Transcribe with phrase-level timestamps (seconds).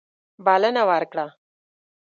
[0.45, 1.25] بلنه ورکړه.